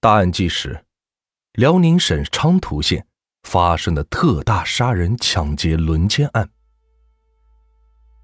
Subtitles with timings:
[0.00, 0.84] 大案纪实：
[1.54, 3.04] 辽宁省昌图县
[3.42, 6.48] 发生的特大杀人、抢劫、轮奸案。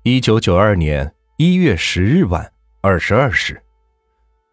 [0.04, 3.60] 一九九二年一月十日晚二十二时，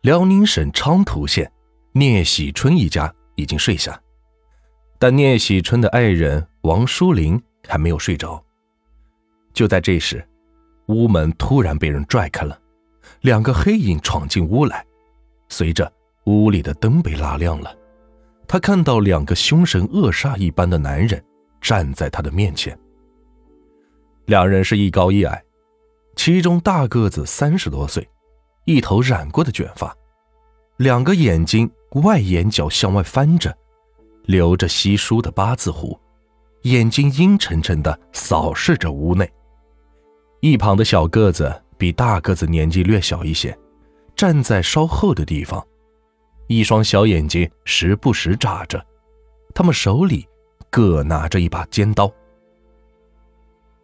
[0.02, 1.52] 辽宁省昌图县
[1.92, 4.02] 聂喜春一家已经睡下，
[4.98, 8.44] 但聂喜春的爱人王淑玲还没有睡着。
[9.54, 10.28] 就在这时，
[10.88, 12.60] 屋门突然被人拽开了，
[13.20, 14.84] 两个黑影闯进屋来，
[15.50, 15.94] 随着。
[16.26, 17.76] 屋里的灯被拉亮了，
[18.48, 21.24] 他看到两个凶神恶煞一般的男人
[21.60, 22.78] 站在他的面前。
[24.26, 25.44] 两人是一高一矮，
[26.16, 28.08] 其中大个子三十多岁，
[28.66, 29.96] 一头染过的卷发，
[30.78, 31.70] 两个眼睛
[32.04, 33.56] 外眼角向外翻着，
[34.26, 36.00] 留着稀疏的八字胡，
[36.62, 39.30] 眼睛阴沉沉的扫视着屋内。
[40.40, 43.58] 一旁的小个子比大个子年纪略小一些，
[44.16, 45.66] 站在稍后的地方。
[46.52, 48.86] 一双小眼睛时不时眨着，
[49.56, 50.28] 他们手里
[50.70, 52.12] 各拿着一把尖刀。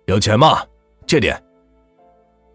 [0.07, 0.61] 有钱吗？
[1.05, 1.41] 借点。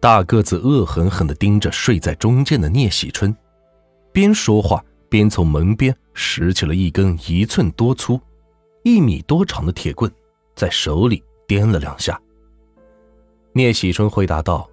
[0.00, 3.34] 大个子恶狠狠地盯着睡在中间的聂喜春，
[4.12, 8.20] 边说话边从门边拾起了一根一寸多粗、
[8.82, 10.12] 一米多长的铁棍，
[10.54, 12.20] 在手里掂了两下。
[13.54, 14.68] 聂喜春回答道：“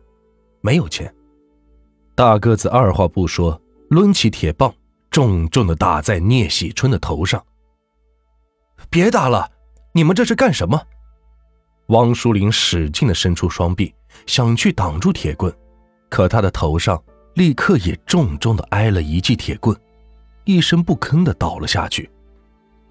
[0.60, 1.14] 没有钱。”
[2.14, 4.74] 大个子二话不说，抡起铁棒。
[5.12, 7.44] 重重的打在聂喜春的头上。
[8.90, 9.50] 别打了，
[9.94, 10.82] 你们这是干什么？
[11.88, 13.94] 汪淑玲使劲的伸出双臂，
[14.26, 15.54] 想去挡住铁棍，
[16.10, 17.02] 可她的头上
[17.34, 19.76] 立刻也重重的挨了一记铁棍，
[20.46, 22.10] 一声不吭的倒了下去。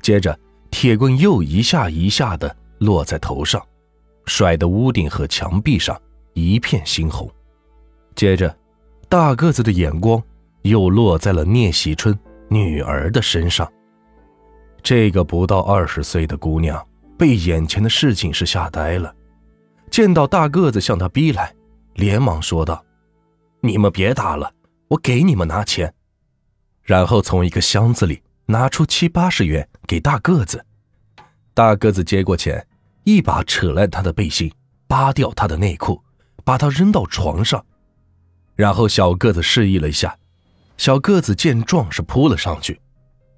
[0.03, 0.38] 接着，
[0.70, 3.64] 铁棍又一下一下的落在头上，
[4.27, 6.00] 甩得屋顶和墙壁上
[6.34, 7.30] 一片猩红。
[8.14, 8.56] 接着，
[9.08, 10.22] 大个子的眼光。
[10.69, 13.70] 又落在了聂喜春女儿的身上。
[14.83, 16.86] 这个不到二十岁的姑娘
[17.19, 19.14] 被眼前的事情是吓呆了，
[19.91, 21.53] 见到大个子向她逼来，
[21.94, 22.84] 连忙说道
[23.60, 24.50] ：“你们别打了，
[24.88, 25.93] 我给你们拿钱。”
[26.82, 30.64] 然后从一个箱子里拿出七八十元给大个子。
[31.53, 32.66] 大个子接过钱，
[33.04, 34.50] 一把扯烂他的背心，
[34.87, 36.00] 扒掉他的内裤，
[36.44, 37.62] 把他扔到床上，
[38.54, 40.16] 然后小个子示意了一下。
[40.78, 42.81] 小个子见状是扑了上去，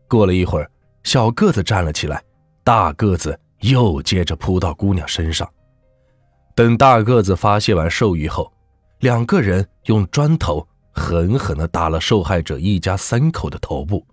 [0.07, 0.71] 过了一会儿，
[1.05, 2.23] 小个子站了起来，
[2.63, 5.49] 大个子又接着扑到姑娘身上。
[6.55, 8.53] 等大个子发泄完兽欲后，
[8.99, 14.07] 两个人用砖头狠狠地打了受害者一家三口的头部，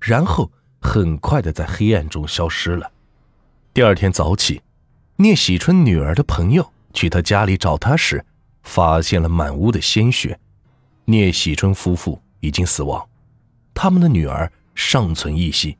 [0.00, 0.50] 然后
[0.80, 2.90] 很快的在黑暗中消失了。
[3.74, 4.62] 第二天早起，
[5.16, 8.24] 聂喜春女儿的朋友去他家里找他时，
[8.62, 10.40] 发现了满屋的鲜血。
[11.04, 12.18] 聂喜春夫妇。
[12.42, 13.08] 已经死亡，
[13.72, 15.78] 他们的女儿尚存一息，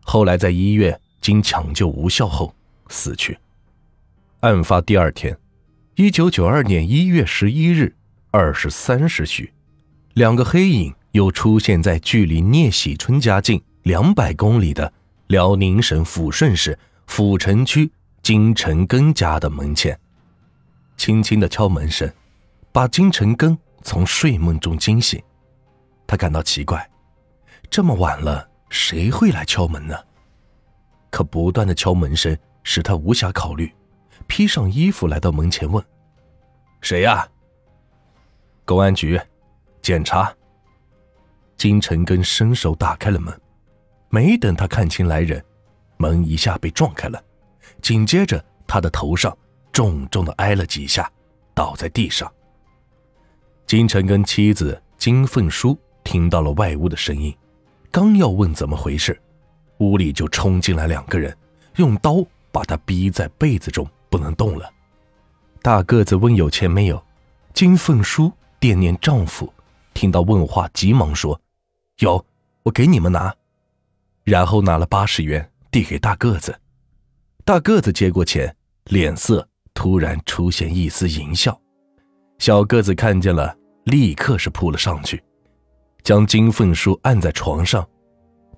[0.00, 2.52] 后来在医院经抢救无效后
[2.88, 3.38] 死去。
[4.40, 5.38] 案发第二天，
[5.94, 7.94] 一九九二年一月十一日
[8.32, 9.52] 二时三时许，
[10.14, 14.92] 两个黑影又出现在距离聂喜春家近两百公里的
[15.28, 17.88] 辽宁省抚顺市阜城区
[18.20, 19.96] 金成根家的门前。
[20.96, 22.12] 轻轻的敲门声，
[22.72, 25.22] 把金成根从睡梦中惊醒。
[26.06, 26.90] 他感到奇怪，
[27.70, 29.96] 这么晚了，谁会来敲门呢？
[31.10, 33.72] 可不断的敲门声使他无暇考虑，
[34.26, 35.84] 披上衣服来到门前问
[36.82, 37.28] ：“谁呀
[38.66, 39.20] ？”“公安局，
[39.80, 40.34] 检查。”
[41.56, 43.40] 金晨根伸手打开了门，
[44.08, 45.42] 没等他看清来人，
[45.96, 47.22] 门一下被撞开了，
[47.80, 49.36] 紧接着他的头上
[49.72, 51.10] 重重的挨了几下，
[51.54, 52.30] 倒在地上。
[53.66, 55.78] 金晨根妻子金凤书。
[56.04, 57.34] 听到了外屋的声音，
[57.90, 59.20] 刚要问怎么回事，
[59.78, 61.36] 屋里就冲进来两个人，
[61.76, 64.70] 用刀把他逼在被子中不能动了。
[65.62, 67.02] 大个子问有钱没有，
[67.52, 69.52] 金凤书惦念丈夫，
[69.94, 71.40] 听到问话急忙说
[71.98, 72.24] ：“有，
[72.62, 73.34] 我给你们拿。”
[74.22, 76.58] 然后拿了八十元递给大个子。
[77.44, 78.54] 大个子接过钱，
[78.84, 81.58] 脸色突然出现一丝淫笑。
[82.38, 85.22] 小个子看见了，立刻是扑了上去。
[86.04, 87.82] 将金凤书按在床上，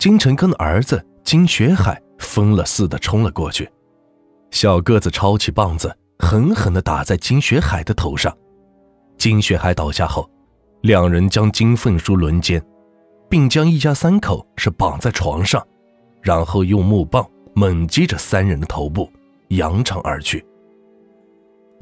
[0.00, 3.70] 金成根的儿子金学海疯了似的冲了过去，
[4.50, 8.36] 小个子抄起棒子，狠狠地打在金学海的头上。
[9.16, 10.28] 金学海倒下后，
[10.80, 12.60] 两人将金凤书轮奸，
[13.30, 15.64] 并将一家三口是绑在床上，
[16.22, 19.08] 然后用木棒猛击着三人的头部，
[19.50, 20.44] 扬长而去。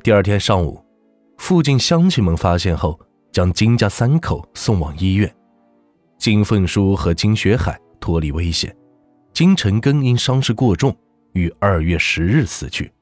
[0.03, 0.79] 第二天上午，
[1.39, 3.01] 附近乡亲们发现后，
[3.33, 5.35] 将金家三口送往医院。
[6.19, 8.75] 金凤书和金学海脱离危险。
[9.33, 10.97] 金成根因伤势过重，
[11.33, 12.93] 于二月十日死去。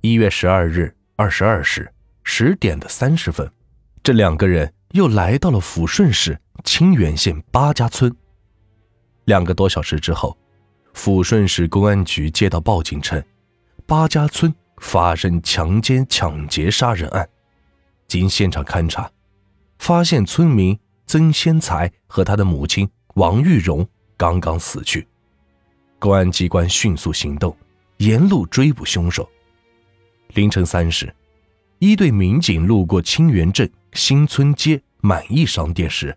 [0.00, 1.90] 一月十二日二十二时
[2.24, 3.50] 十点的三十分，
[4.02, 8.14] 这两个人又来到了抚顺市清源县八家村。
[9.26, 10.36] 两个多小时之后，
[10.92, 13.22] 抚顺市公安局接到报警称，
[13.86, 17.26] 八家村发生强奸、抢劫、杀人案。
[18.08, 19.10] 经现场勘查，
[19.78, 23.86] 发现村民曾先才和他的母亲王玉荣
[24.16, 25.06] 刚刚死去。
[25.98, 27.56] 公安机关迅速行动，
[27.98, 29.28] 沿路追捕凶手。
[30.34, 31.14] 凌晨三时，
[31.78, 36.16] 一队民警路过清源镇新村街满意商店时，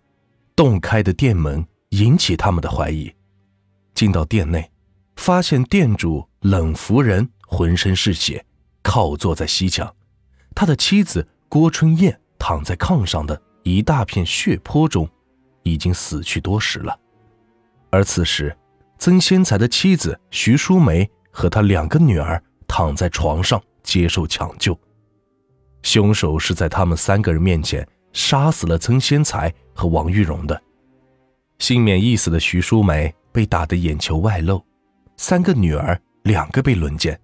[0.55, 3.13] 洞开的店门引起他们的怀疑。
[3.93, 4.69] 进到店内，
[5.15, 8.43] 发现店主冷福仁浑身是血，
[8.81, 9.95] 靠坐在西墙，
[10.55, 15.09] 他的妻子郭春燕躺在炕上的一大片血泊中，
[15.63, 16.97] 已经死去多时了。
[17.89, 18.55] 而此时，
[18.97, 23.61] 曾先才的妻子徐淑梅和他两个女儿躺在床上。
[23.83, 24.77] 接受抢救，
[25.81, 30.61] 凶手是在他们三个人面前杀死了曾先才和王玉荣的。
[31.59, 34.61] 幸免一死的徐淑梅被打得眼球外露，
[35.15, 37.17] 三个女儿两个被轮奸，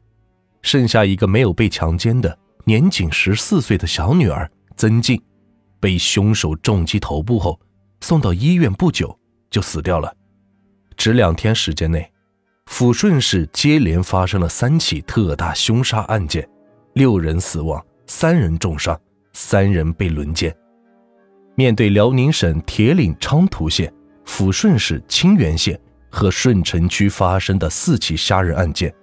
[0.61, 5.21] 剩下一个没有被强奸的年仅十四岁的小女儿曾静，
[5.83, 7.59] 被凶手重击头部后
[7.99, 9.19] 送到医院，不久
[9.49, 10.15] 就死掉了。
[10.95, 12.09] 只两天时间内，
[12.67, 16.47] 抚顺市接连发生了三起特大凶杀案件。
[16.93, 18.97] 六人死亡，三人重伤，
[19.33, 20.55] 三人被轮奸。
[21.55, 23.93] 面对辽宁省铁岭昌图县、
[24.25, 25.77] 抚顺市清源县
[26.09, 28.93] 和顺城区发生的四起杀人案件，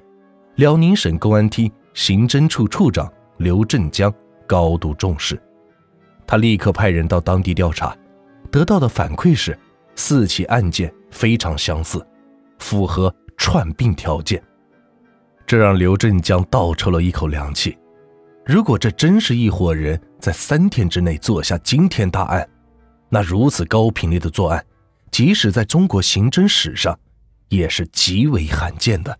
[0.54, 4.10] 辽宁省公安厅刑侦处处长刘振江
[4.46, 5.38] 高度重视。
[6.30, 7.92] 他立刻派人到当地调查，
[8.52, 9.58] 得到的反馈是，
[9.96, 12.06] 四起案件非常相似，
[12.60, 14.40] 符合串并条件。
[15.44, 17.76] 这让刘振江倒抽了一口凉气。
[18.46, 22.48] 如果这真是一伙人在三天之内做下惊天大案，
[23.08, 24.64] 那如此高频率的作案，
[25.10, 26.96] 即使在中国刑侦史上，
[27.48, 29.18] 也是极为罕见的。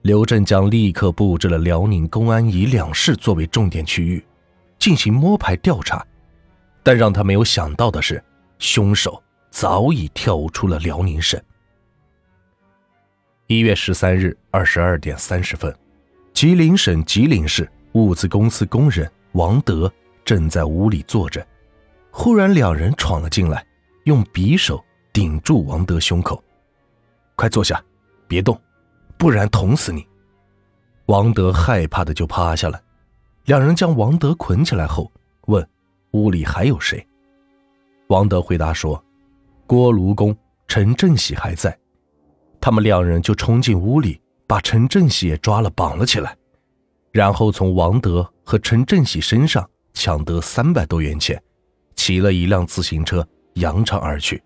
[0.00, 4.24] 刘振江立刻布置了辽宁公安以两市作为重点区域，
[4.84, 6.06] 进行摸排调查。
[6.82, 8.22] 但让他没有想到的是，
[8.58, 11.42] 凶手早已跳出了辽宁省。
[13.46, 15.74] 一月十三日二十二点三十分。
[16.34, 19.90] 吉林省吉林市物资公司工人王德
[20.22, 21.46] 正在屋里坐着，
[22.10, 23.66] 忽然两人闯了进来，
[24.02, 24.84] 用匕首
[25.14, 26.44] 顶住王德胸口
[27.36, 27.82] ：“快坐下，
[28.28, 28.60] 别动，
[29.16, 30.06] 不然捅死你！”
[31.06, 32.78] 王德害怕的就趴下了。
[33.44, 35.10] 两人将王德捆起来后，
[35.46, 35.66] 问
[36.12, 37.06] ：“屋里还有谁？”
[38.08, 39.02] 王德回答说
[39.66, 40.36] ：“锅炉工
[40.66, 41.76] 陈振喜还在。”
[42.60, 44.20] 他们两人就冲进屋里。
[44.46, 46.36] 把陈振喜也抓了，绑了起来，
[47.12, 51.42] 然后从王德和陈振喜身上抢得三百多元钱，
[51.96, 54.42] 骑了一辆自行车扬长而去。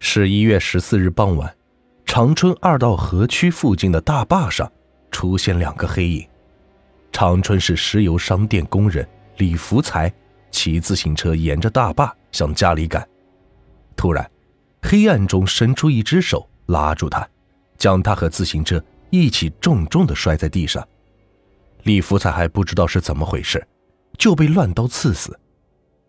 [0.00, 1.56] 十一月十四日傍晚，
[2.04, 4.70] 长春二道河区附近的大坝上
[5.10, 6.28] 出现两个黑影。
[7.16, 9.08] 长春市石油商店工人
[9.38, 10.12] 李福才
[10.50, 13.08] 骑自行车沿着大坝向家里赶，
[13.96, 14.30] 突然，
[14.82, 17.26] 黑暗中伸出一只手拉住他，
[17.78, 18.84] 将他和自行车。
[19.08, 20.86] 一起重重的摔在地上，
[21.84, 23.66] 李福才还不知道是怎么回事，
[24.18, 25.40] 就被乱刀刺死。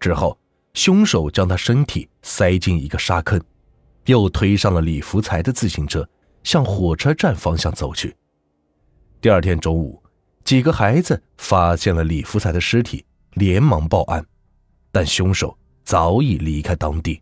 [0.01, 0.37] 之后，
[0.73, 3.41] 凶手将他身体塞进一个沙坑，
[4.07, 6.05] 又推上了李福才的自行车，
[6.43, 8.13] 向火车站方向走去。
[9.21, 10.03] 第二天中午，
[10.47, 14.25] 几个孩子发现了李福才的尸体，连忙报案，
[14.93, 17.21] 但凶手早已离开当地。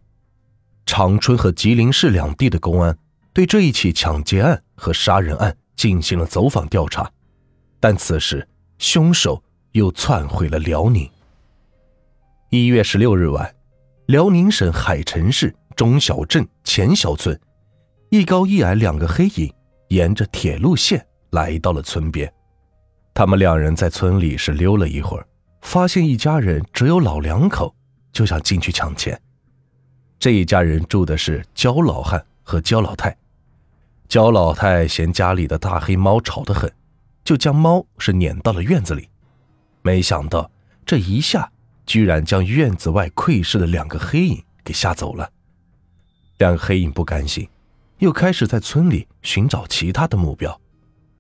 [0.86, 2.96] 长春和吉林市两地的公安
[3.34, 5.58] 对这一起抢劫案和杀人案。
[5.76, 7.12] 进行了走访调查，
[7.82, 11.08] 但此时凶手又窜回了辽宁。
[12.50, 13.54] 一月十六日晚，
[14.06, 17.38] 辽宁省海城市中小镇前小村，
[18.10, 19.54] 一高一矮两个黑影
[19.90, 22.34] 沿着铁路线来到了村边。
[23.18, 25.26] 他们两人在村里是溜了一会儿，
[25.62, 27.74] 发现一家人只有老两口，
[28.12, 29.18] 就想进去抢钱。
[30.20, 33.16] 这一家人住的是焦老汉和焦老太。
[34.10, 36.70] 焦老太嫌家里的大黑猫吵得很，
[37.24, 39.08] 就将猫是撵到了院子里。
[39.82, 40.52] 没想到
[40.86, 41.50] 这一下，
[41.86, 45.32] 居然将院子外窥视的两个黑影给吓走了。
[46.40, 47.48] 两个黑影不甘心，
[48.00, 50.60] 又开始在村里寻找其他的目标。